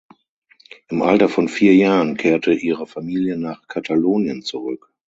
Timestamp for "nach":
3.37-3.67